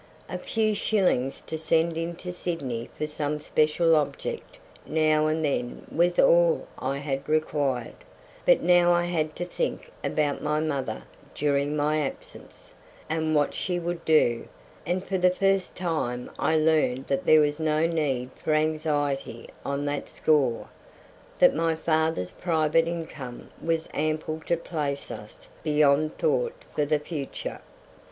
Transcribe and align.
A 0.27 0.39
few 0.39 0.73
shillings 0.73 1.41
to 1.41 1.59
send 1.59 1.95
into 1.95 2.31
Sydney 2.31 2.89
for 2.97 3.05
some 3.05 3.39
special 3.39 3.95
object 3.95 4.57
now 4.83 5.27
and 5.27 5.45
then 5.45 5.85
was 5.91 6.17
all 6.17 6.65
I 6.79 6.97
had 6.97 7.29
required; 7.29 7.93
but 8.43 8.63
now 8.63 8.91
I 8.91 9.03
had 9.05 9.35
to 9.35 9.45
think 9.45 9.91
about 10.03 10.41
my 10.41 10.59
mother 10.59 11.03
during 11.35 11.75
my 11.75 12.01
absence, 12.01 12.73
and 13.11 13.35
what 13.35 13.53
she 13.53 13.77
would 13.79 14.03
do, 14.03 14.47
and 14.87 15.03
for 15.03 15.19
the 15.19 15.29
first 15.29 15.75
time 15.75 16.31
I 16.39 16.55
learned 16.55 17.05
that 17.05 17.27
there 17.27 17.41
was 17.41 17.59
no 17.59 17.85
need 17.85 18.31
for 18.33 18.53
anxiety 18.53 19.49
on 19.63 19.85
that 19.85 20.09
score; 20.09 20.69
that 21.37 21.53
my 21.53 21.75
father's 21.75 22.31
private 22.31 22.87
income 22.87 23.51
was 23.61 23.87
ample 23.93 24.39
to 24.47 24.57
place 24.57 25.11
us 25.11 25.47
beyond 25.61 26.17
thought 26.17 26.55
for 26.73 26.85
the 26.85 26.97
future. 26.97 27.61